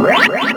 What? 0.00 0.49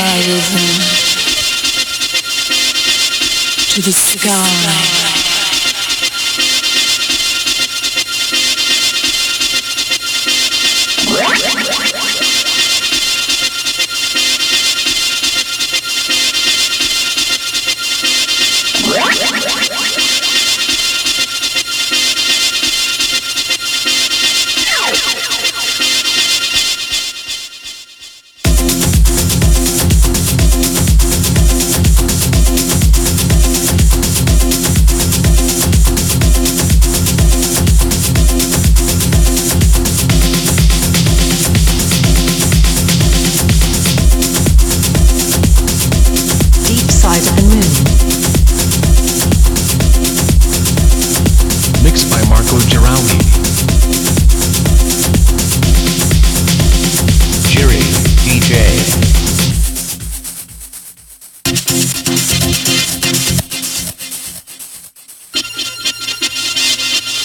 fly 0.00 0.20
over 0.32 0.60
to 3.74 3.82
the 3.82 3.92
sky. 3.92 4.99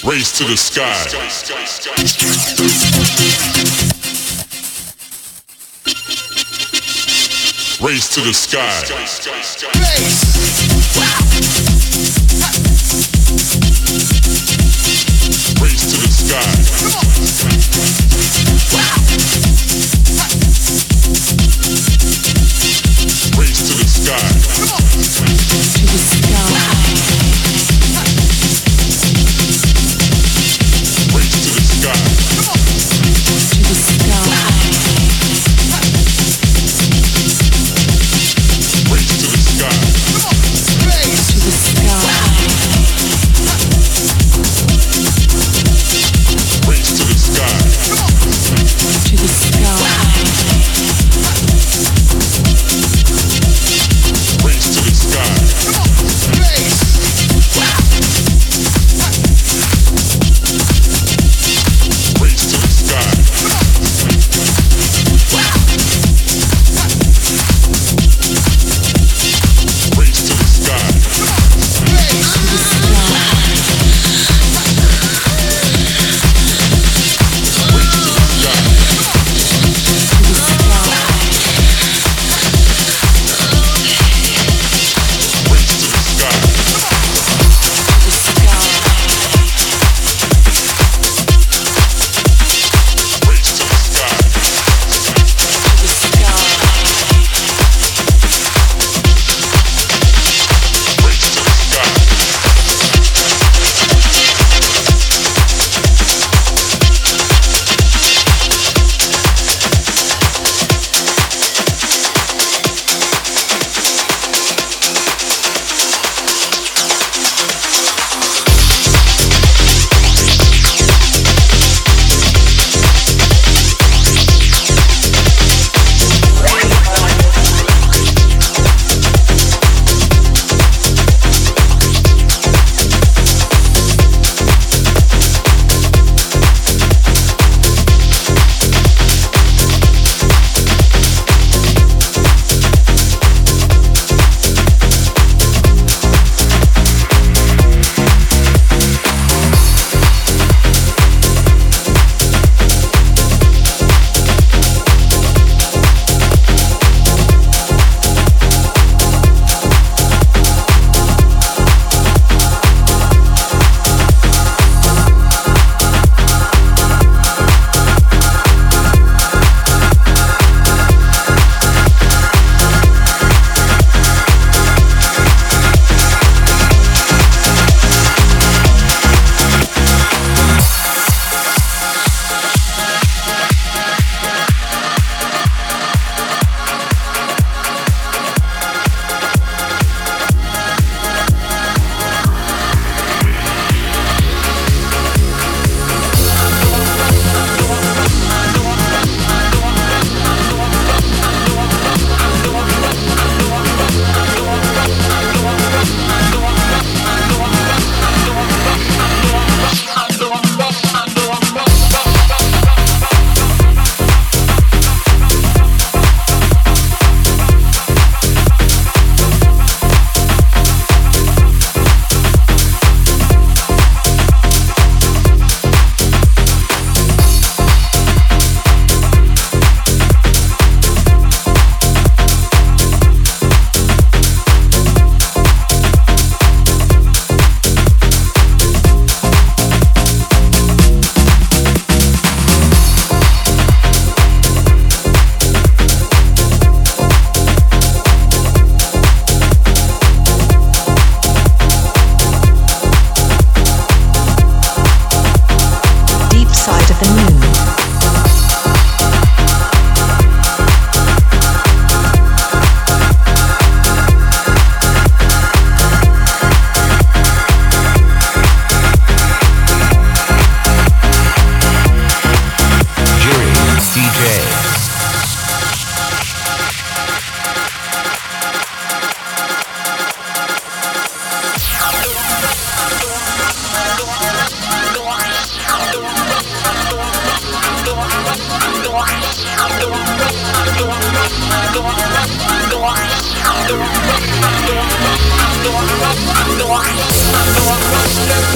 Race 0.05 0.37
to 0.37 0.43
the 0.43 0.55
sky. 0.55 0.85
Race 7.81 8.09
to 8.13 8.21
the 8.21 8.33
sky. 8.33 8.83
Race. 9.79 10.34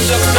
I'm 0.02 0.39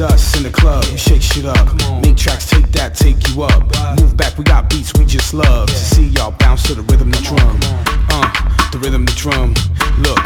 Us 0.00 0.34
in 0.34 0.44
the 0.44 0.50
club. 0.50 0.82
Shake 0.96 1.20
shit 1.20 1.44
up. 1.44 1.74
Make 2.00 2.16
tracks, 2.16 2.48
take 2.48 2.72
that, 2.72 2.94
take 2.94 3.16
you 3.28 3.42
up. 3.42 3.60
Move 4.00 4.16
back, 4.16 4.38
we 4.38 4.44
got 4.44 4.70
beats 4.70 4.94
we 4.98 5.04
just 5.04 5.34
love 5.34 5.68
to 5.68 5.74
see 5.74 6.06
y'all 6.08 6.30
bounce 6.30 6.62
to 6.68 6.74
the 6.74 6.80
rhythm, 6.82 7.10
the 7.10 7.18
drum. 7.18 7.58
Uh, 8.08 8.70
the 8.72 8.78
rhythm, 8.78 9.04
the 9.04 9.12
drum. 9.12 9.52
Look, 10.00 10.24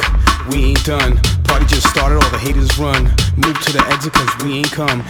we 0.48 0.70
ain't 0.70 0.84
done. 0.84 1.18
Party 1.42 1.66
just 1.66 1.88
started, 1.88 2.22
all 2.22 2.30
the 2.30 2.38
haters 2.38 2.78
run. 2.78 3.04
Move 3.36 3.58
to 3.62 3.72
the 3.72 3.84
exit, 3.90 4.12
cause 4.12 4.44
we 4.44 4.58
ain't 4.58 4.70
come. 4.70 5.02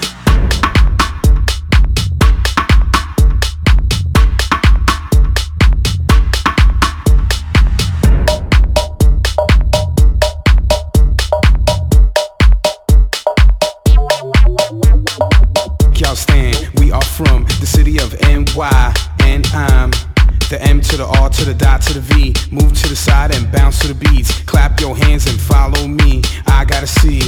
To 21.44 21.52
the 21.52 21.58
dot 21.58 21.82
to 21.82 21.92
the 21.92 22.00
V. 22.00 22.34
Move 22.50 22.72
to 22.80 22.88
the 22.88 22.96
side 22.96 23.34
and 23.34 23.50
bounce 23.52 23.78
to 23.80 23.88
the 23.88 23.94
beats. 23.94 24.40
Clap 24.44 24.80
your 24.80 24.96
hands 24.96 25.26
and 25.26 25.38
follow 25.38 25.86
me. 25.86 26.22
I 26.46 26.64
gotta 26.64 26.86
see. 26.86 27.20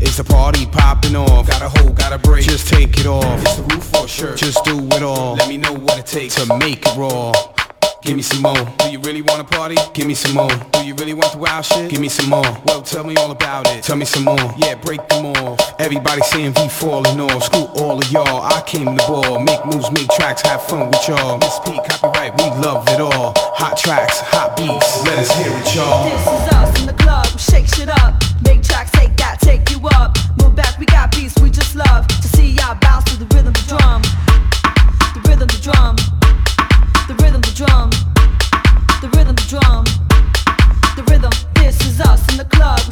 Is 0.00 0.16
the 0.16 0.24
party 0.24 0.66
popping 0.66 1.16
off? 1.16 1.46
Gotta 1.46 1.68
hold, 1.68 1.96
gotta 1.96 2.18
break. 2.18 2.44
Just 2.44 2.68
take 2.68 2.98
it 2.98 3.06
off. 3.06 3.40
It's 3.42 3.56
the 3.56 3.62
roof 3.62 3.94
or 3.94 4.08
shirt. 4.08 4.36
Just 4.36 4.64
do 4.64 4.78
it 4.88 5.02
all. 5.02 5.34
Let 5.34 5.48
me 5.48 5.56
know 5.56 5.72
what 5.72 5.98
it 5.98 6.06
takes 6.06 6.34
to 6.34 6.58
make 6.58 6.84
it 6.84 6.96
raw. 6.96 7.32
Give 8.02 8.16
me 8.16 8.22
some 8.22 8.42
more. 8.42 8.66
Do 8.78 8.90
you 8.90 8.98
really 8.98 9.22
wanna 9.22 9.44
party? 9.44 9.76
Give 9.94 10.08
me 10.08 10.14
some 10.14 10.34
more. 10.34 10.50
Do 10.72 10.84
you 10.84 10.92
really 10.96 11.14
want 11.14 11.32
the 11.32 11.38
wild 11.38 11.64
shit? 11.64 11.88
Give 11.88 12.00
me 12.00 12.08
some 12.08 12.28
more. 12.28 12.42
Well, 12.66 12.82
tell 12.82 13.04
me 13.04 13.14
all 13.14 13.30
about 13.30 13.68
it. 13.68 13.84
Tell 13.84 13.94
me 13.94 14.04
some 14.04 14.24
more. 14.24 14.54
Yeah, 14.56 14.74
break 14.74 15.06
them 15.08 15.26
all. 15.26 15.56
Everybody 15.78 16.20
saying 16.22 16.54
V 16.54 16.68
falling 16.68 17.20
off. 17.20 17.44
Screw 17.44 17.66
all 17.80 18.02
of 18.02 18.10
y'all. 18.10 18.42
I 18.42 18.60
came 18.62 18.86
to 18.86 19.06
ball. 19.06 19.38
Make 19.38 19.64
moves, 19.66 19.88
make 19.92 20.08
tracks, 20.08 20.42
have 20.42 20.64
fun 20.64 20.88
with 20.88 21.06
y'all. 21.06 21.38
Miss 21.38 21.60
P, 21.60 21.78
copyright, 21.88 22.36
we 22.38 22.50
love 22.60 22.88
it 22.88 23.00
all. 23.00 23.34
Hot 23.36 23.76
tracks, 23.76 24.18
hot 24.18 24.56
beats. 24.56 25.04
Let 25.04 25.18
us 25.20 25.30
hear 25.38 25.52
it, 25.54 25.74
y'all. 25.76 26.02
This 26.10 26.22
is 26.22 26.52
us 26.54 26.80
in 26.80 26.86
the 26.86 26.94
club, 26.94 27.26
shake 27.38 27.68
shit 27.68 27.88
up. 27.88 28.20
Make 28.42 28.64
tracks, 28.64 28.90
take 28.90 29.16
that, 29.18 29.38
take 29.38 29.70
you 29.70 29.78
up. 29.94 30.18
Move 30.42 30.56
back, 30.56 30.76
we 30.76 30.86
got 30.86 31.12
beats, 31.12 31.38
we 31.40 31.50
just 31.50 31.76
love 31.76 32.08
to 32.08 32.28
see 32.28 32.50
y'all 32.50 32.74
bounce 32.80 33.04
to 33.12 33.16
the 33.16 33.26
rhythm, 33.36 33.52
the 33.52 33.64
drum. 33.68 34.02
The 35.14 35.28
rhythm, 35.28 35.46
the 35.46 35.60
drum. 35.62 36.21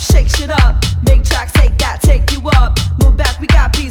Shake 0.01 0.29
shit 0.29 0.51
up. 0.51 0.85
Make 1.05 1.25
tracks, 1.25 1.53
take 1.53 1.77
that, 1.79 2.01
take 2.03 2.31
you 2.33 2.41
up. 2.51 2.79
Move 3.03 3.17
back, 3.17 3.39
we 3.41 3.47
got 3.47 3.73
beats, 3.73 3.90